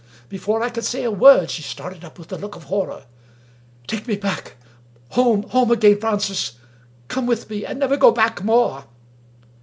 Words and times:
Before 0.29 0.63
I 0.63 0.69
could 0.71 0.83
say 0.83 1.03
a 1.03 1.11
word, 1.11 1.51
she 1.51 1.61
started 1.61 2.03
up 2.03 2.17
with 2.17 2.31
a 2.31 2.35
look 2.35 2.55
of 2.55 2.63
horror. 2.63 3.03
"Take 3.85 4.07
me 4.07 4.15
back!— 4.15 4.57
home, 5.09 5.43
home 5.49 5.69
again, 5.69 5.99
Francis! 5.99 6.53
Come 7.07 7.27
with 7.27 7.47
me, 7.51 7.63
and 7.67 7.77
never 7.77 7.97
go 7.97 8.09
back 8.09 8.43
more! 8.43 8.85